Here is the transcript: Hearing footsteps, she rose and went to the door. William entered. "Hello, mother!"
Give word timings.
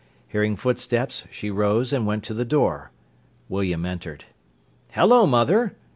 Hearing 0.29 0.55
footsteps, 0.55 1.25
she 1.29 1.51
rose 1.51 1.93
and 1.93 2.07
went 2.07 2.23
to 2.23 2.33
the 2.33 2.43
door. 2.43 2.89
William 3.49 3.85
entered. 3.85 4.25
"Hello, 4.93 5.27
mother!" 5.27 5.75